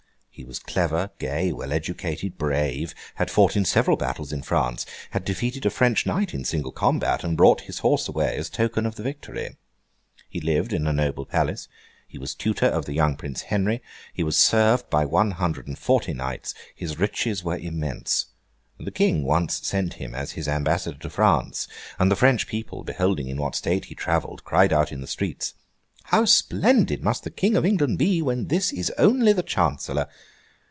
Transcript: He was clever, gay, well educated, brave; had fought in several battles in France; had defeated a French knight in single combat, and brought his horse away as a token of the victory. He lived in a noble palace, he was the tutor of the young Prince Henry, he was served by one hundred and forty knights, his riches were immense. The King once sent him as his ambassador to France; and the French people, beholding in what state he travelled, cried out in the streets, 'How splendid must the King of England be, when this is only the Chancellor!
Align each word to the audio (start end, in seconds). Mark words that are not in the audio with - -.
He 0.33 0.45
was 0.45 0.57
clever, 0.59 1.11
gay, 1.19 1.51
well 1.51 1.71
educated, 1.71 2.35
brave; 2.39 2.95
had 3.15 3.29
fought 3.29 3.55
in 3.55 3.63
several 3.63 3.95
battles 3.95 4.31
in 4.33 4.41
France; 4.41 4.87
had 5.11 5.23
defeated 5.23 5.67
a 5.67 5.69
French 5.69 6.03
knight 6.07 6.33
in 6.33 6.45
single 6.45 6.71
combat, 6.71 7.23
and 7.23 7.37
brought 7.37 7.61
his 7.67 7.79
horse 7.79 8.07
away 8.07 8.35
as 8.37 8.47
a 8.47 8.51
token 8.51 8.87
of 8.87 8.95
the 8.95 9.03
victory. 9.03 9.57
He 10.29 10.39
lived 10.39 10.73
in 10.73 10.87
a 10.87 10.93
noble 10.93 11.27
palace, 11.27 11.67
he 12.07 12.17
was 12.17 12.33
the 12.33 12.39
tutor 12.41 12.65
of 12.65 12.85
the 12.85 12.93
young 12.93 13.17
Prince 13.17 13.43
Henry, 13.43 13.83
he 14.15 14.23
was 14.23 14.35
served 14.35 14.89
by 14.89 15.05
one 15.05 15.31
hundred 15.31 15.67
and 15.67 15.77
forty 15.77 16.11
knights, 16.13 16.55
his 16.73 16.97
riches 16.97 17.43
were 17.43 17.57
immense. 17.57 18.27
The 18.79 18.89
King 18.89 19.23
once 19.23 19.67
sent 19.67 19.95
him 19.95 20.15
as 20.15 20.31
his 20.31 20.47
ambassador 20.47 20.97
to 20.97 21.09
France; 21.11 21.67
and 21.99 22.09
the 22.09 22.15
French 22.15 22.47
people, 22.47 22.83
beholding 22.83 23.27
in 23.27 23.37
what 23.39 23.53
state 23.53 23.85
he 23.85 23.95
travelled, 23.95 24.43
cried 24.43 24.73
out 24.73 24.91
in 24.91 25.01
the 25.01 25.07
streets, 25.07 25.53
'How 26.05 26.25
splendid 26.25 27.03
must 27.03 27.23
the 27.23 27.29
King 27.31 27.55
of 27.55 27.63
England 27.63 27.99
be, 27.99 28.23
when 28.23 28.47
this 28.47 28.73
is 28.73 28.89
only 28.97 29.33
the 29.33 29.43
Chancellor! 29.43 30.07